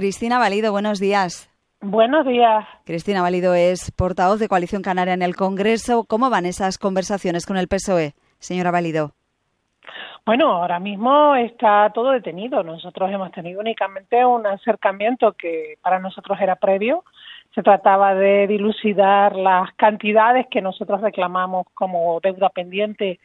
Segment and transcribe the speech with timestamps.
[0.00, 1.50] Cristina Valido, buenos días.
[1.82, 2.64] Buenos días.
[2.86, 6.06] Cristina Valido es portavoz de Coalición Canaria en el Congreso.
[6.08, 9.10] ¿Cómo van esas conversaciones con el PSOE, señora Valido?
[10.24, 12.62] Bueno, ahora mismo está todo detenido.
[12.62, 17.04] Nosotros hemos tenido únicamente un acercamiento que para nosotros era previo.
[17.54, 23.20] Se trataba de dilucidar las cantidades que nosotros reclamamos como deuda pendiente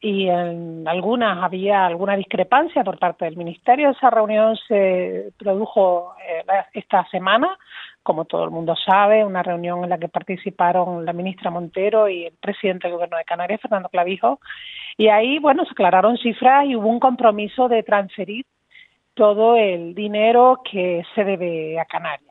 [0.00, 3.90] y en algunas había alguna discrepancia por parte del Ministerio.
[3.90, 6.44] Esa reunión se produjo eh,
[6.74, 7.56] esta semana,
[8.02, 12.26] como todo el mundo sabe, una reunión en la que participaron la ministra Montero y
[12.26, 14.40] el presidente del Gobierno de Canarias, Fernando Clavijo,
[14.96, 18.44] y ahí, bueno, se aclararon cifras y hubo un compromiso de transferir
[19.14, 22.30] todo el dinero que se debe a Canarias.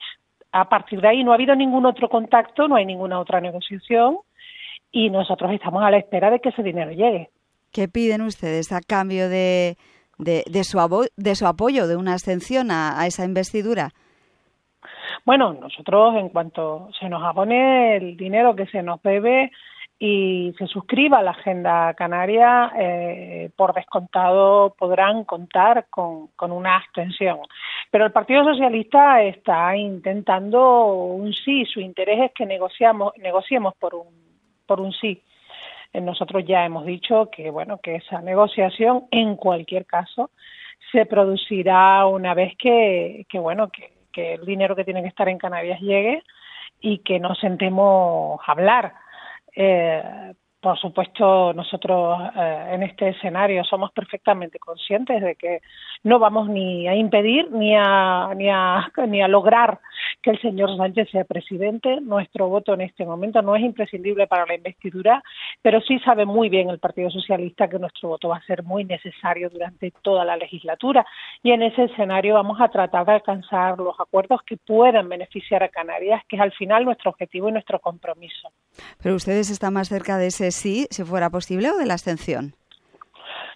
[0.52, 4.18] A partir de ahí no ha habido ningún otro contacto, no hay ninguna otra negociación
[4.92, 7.30] y nosotros estamos a la espera de que ese dinero llegue.
[7.72, 9.78] ¿Qué piden ustedes a cambio de,
[10.18, 10.78] de, su,
[11.16, 13.92] de su, apoyo, de una ascensión a, esa investidura?
[15.26, 19.52] Bueno, nosotros en cuanto se nos abone el dinero que se nos debe
[20.00, 26.78] y se suscriba a la Agenda Canaria, eh, por descontado podrán contar con, con, una
[26.78, 27.40] abstención.
[27.92, 33.94] Pero el Partido Socialista está intentando un sí, su interés es que negociamos, negociemos por
[33.94, 34.08] un,
[34.66, 35.22] por un sí.
[35.94, 40.32] Nosotros ya hemos dicho que bueno que esa negociación en cualquier caso
[40.92, 45.28] se producirá una vez que, que bueno que, que el dinero que tiene que estar
[45.30, 46.24] en Canarias llegue
[46.80, 48.94] y que nos sentemos a hablar.
[49.56, 55.62] Eh, por supuesto, nosotros eh, en este escenario somos perfectamente conscientes de que
[56.04, 59.80] no vamos ni a impedir ni a, ni a, ni a lograr
[60.22, 62.00] que el señor Sánchez sea presidente.
[62.00, 65.24] Nuestro voto en este momento no es imprescindible para la investidura,
[65.64, 68.84] pero sí sabe muy bien el Partido Socialista que nuestro voto va a ser muy
[68.84, 71.04] necesario durante toda la legislatura
[71.42, 75.70] y en ese escenario vamos a tratar de alcanzar los acuerdos que puedan beneficiar a
[75.70, 78.50] Canarias, que es al final nuestro objetivo y nuestro compromiso.
[79.02, 82.54] Pero ustedes están más cerca de ese sí, si fuera posible, o de la abstención.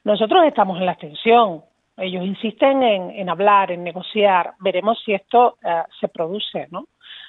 [0.04, 1.64] Nosotros estamos en la abstención.
[1.98, 4.54] Ellos insisten en, hablar, en negociar.
[4.60, 6.88] Veremos si esto eh, se produce, ¿no?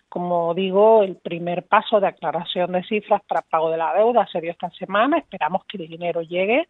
[0.08, 4.40] Como digo, el primer paso de aclaración de cifras para pago de la deuda se
[4.40, 5.18] dio esta semana.
[5.18, 6.68] Esperamos que el dinero llegue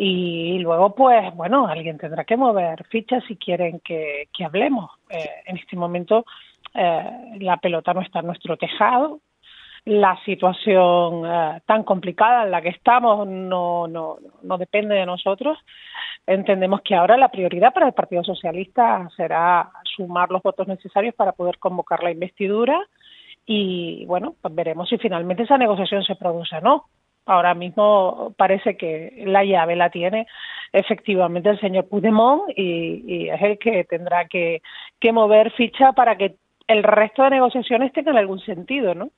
[0.00, 4.90] y luego, pues, bueno, alguien tendrá que mover fichas si quieren que, hablemos.
[5.10, 6.24] Eh, en este momento
[6.72, 9.18] eh, la pelota no está en nuestro tejado,
[9.88, 15.58] la situación eh, tan complicada en la que estamos no, no, no depende de nosotros.
[16.26, 21.32] Entendemos que ahora la prioridad para el Partido Socialista será sumar los votos necesarios para
[21.32, 22.78] poder convocar la investidura
[23.46, 26.84] y, bueno, pues veremos si finalmente esa negociación se produce o no.
[27.24, 30.26] Ahora mismo parece que la llave la tiene
[30.70, 34.60] efectivamente el señor Puigdemont y, y es el que tendrá que,
[35.00, 39.08] que mover ficha para que el resto de negociaciones tengan algún sentido, ¿no?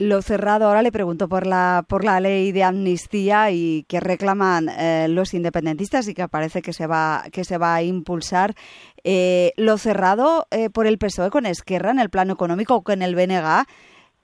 [0.00, 4.68] Lo cerrado, ahora le pregunto por la, por la ley de amnistía y que reclaman
[4.68, 8.54] eh, los independentistas y que parece que se va, que se va a impulsar.
[9.02, 13.02] Eh, lo cerrado eh, por el PSOE con Esquerra en el plano económico o con
[13.02, 13.66] el BNG,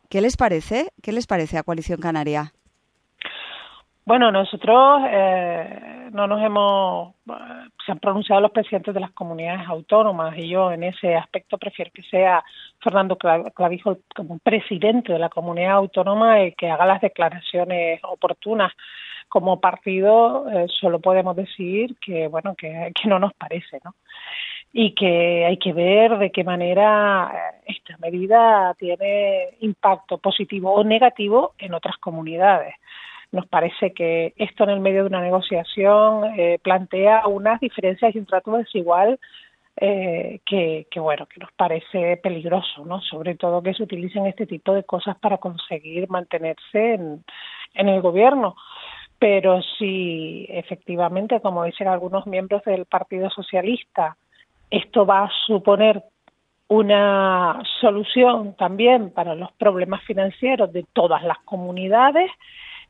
[0.08, 0.92] ¿qué les parece?
[1.02, 2.54] ¿Qué les parece a Coalición Canaria?
[4.06, 7.14] Bueno, nosotros eh, no nos hemos,
[7.86, 11.90] se han pronunciado los presidentes de las comunidades autónomas y yo en ese aspecto prefiero
[11.92, 12.44] que sea
[12.82, 18.72] Fernando Clavijo como presidente de la comunidad autónoma el que haga las declaraciones oportunas.
[19.28, 23.94] Como partido eh, solo podemos decir que bueno que, que no nos parece, ¿no?
[24.76, 30.84] y que hay que ver de qué manera eh, esta medida tiene impacto positivo o
[30.84, 32.74] negativo en otras comunidades.
[33.34, 38.18] Nos parece que esto en el medio de una negociación eh, plantea unas diferencias y
[38.20, 39.18] un trato desigual
[39.76, 43.00] eh, que, bueno que nos parece peligroso, ¿no?
[43.00, 47.24] Sobre todo que se utilicen este tipo de cosas para conseguir mantenerse en,
[47.74, 48.54] en el gobierno.
[49.18, 54.16] Pero si efectivamente, como dicen algunos miembros del Partido Socialista,
[54.70, 56.04] esto va a suponer
[56.68, 62.30] una solución también para los problemas financieros de todas las comunidades,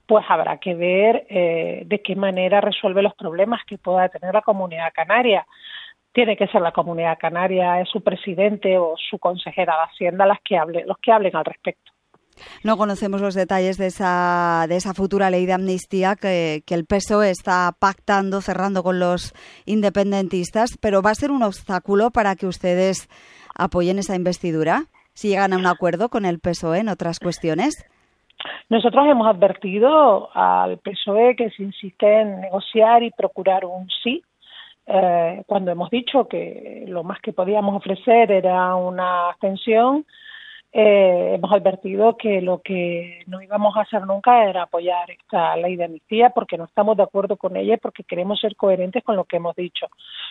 [0.06, 4.42] pues habrá que ver eh, de qué manera resuelve los problemas que pueda tener la
[4.42, 5.46] comunidad canaria.
[6.12, 10.38] Tiene que ser la comunidad canaria, es su presidente o su consejera de Hacienda las
[10.44, 11.92] que hable, los que hablen al respecto.
[12.64, 17.72] No conocemos los detalles de esa, futura ley de amnistía que, que, el PSOE está
[17.78, 19.34] pactando, cerrando con los
[19.66, 23.08] independentistas, pero va a ser un obstáculo para que ustedes
[23.54, 27.86] apoyen esa investidura si llegan a un acuerdo con el PSOE en otras cuestiones.
[28.68, 34.22] Nosotros hemos advertido al PSOE que se insiste en negociar y procurar un sí,
[34.86, 40.04] eh, cuando hemos dicho que lo más que podíamos ofrecer era una extensión,
[40.76, 45.76] eh, hemos advertido que lo que no íbamos a hacer nunca era apoyar esta ley
[45.76, 49.14] de amnistía porque no estamos de acuerdo con ella y porque queremos ser coherentes con
[49.14, 49.86] lo que hemos dicho.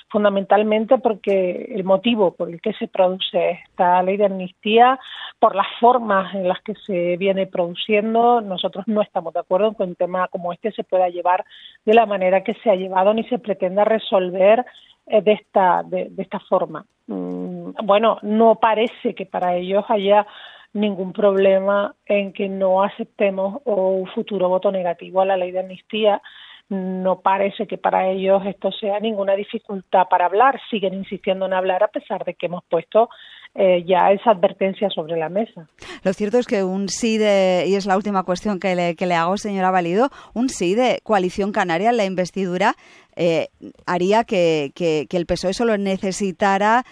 [0.09, 4.99] Fundamentalmente porque el motivo por el que se produce esta ley de amnistía,
[5.39, 9.83] por las formas en las que se viene produciendo, nosotros no estamos de acuerdo que
[9.83, 11.45] un tema como este se pueda llevar
[11.85, 14.65] de la manera que se ha llevado ni se pretenda resolver
[15.05, 16.85] eh, de esta, de, esta forma.
[17.07, 20.25] Mm, bueno, no parece que para ellos haya
[20.73, 26.21] ningún problema en que no aceptemos un futuro voto negativo a la ley de amnistía.
[26.69, 30.59] No parece que para ellos esto sea ninguna dificultad para hablar.
[30.69, 33.09] Siguen insistiendo en hablar a pesar de que hemos puesto
[33.55, 35.67] eh, ya esa advertencia sobre la mesa.
[36.03, 39.05] Lo cierto es que un sí de, y es la última cuestión que le, que
[39.05, 42.73] le hago, señora Valido, un sí de coalición canaria en la investidura
[43.15, 43.49] eh,
[43.85, 46.83] haría que, que, el PSOE solo necesitara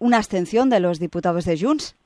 [0.00, 1.96] una abstención de los diputados de Junts.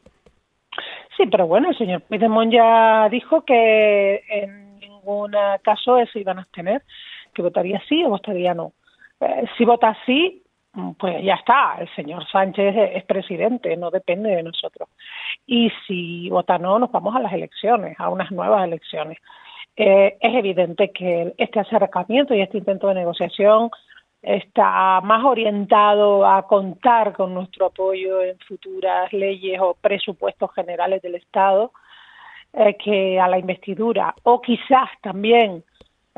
[1.17, 4.66] Sí, pero bueno, el señor Puigdemont ya dijo que en
[5.07, 5.33] ningún
[5.63, 6.83] caso se iban a abstener,
[7.33, 8.73] que votaría sí o votaría no.
[9.21, 10.43] Eh, si vota sí,
[10.99, 14.89] pues ya está, el señor Sánchez es presidente, no depende de nosotros.
[15.47, 19.19] Y si vota no, nos vamos a las elecciones, a unas nuevas elecciones.
[19.77, 23.71] Eh, es evidente que este acercamiento y este intento de negociación
[24.23, 31.15] está más orientado a contar con nuestro apoyo en futuras leyes o presupuestos generales del
[31.15, 31.73] Estado
[32.57, 35.63] eh, que a la investidura o quizás también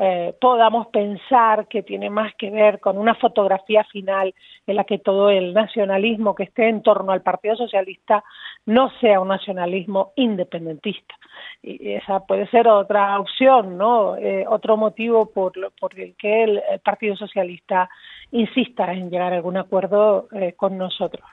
[0.01, 4.33] eh, podamos pensar que tiene más que ver con una fotografía final
[4.65, 8.23] en la que todo el nacionalismo que esté en torno al Partido Socialista
[8.65, 11.15] no sea un nacionalismo independentista.
[11.61, 14.15] Y esa puede ser otra opción, ¿no?
[14.15, 17.89] Eh, otro motivo por, por el que el, Partido Socialista
[18.31, 21.25] insista en llegar a algún acuerdo eh, con nosotros.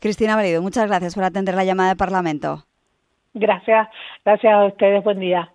[0.00, 2.64] Cristina Valido, muchas gracias por atender la llamada de Parlamento.
[3.34, 3.88] Gracias,
[4.24, 5.50] gracias a ustedes, buen día.